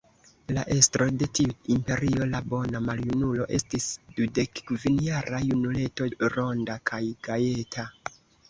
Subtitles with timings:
[0.57, 3.87] La estro de tiu imperio, la bona maljunulo, estis
[4.21, 7.91] dudekkvinjara junuleto, ronda kaj gajeta.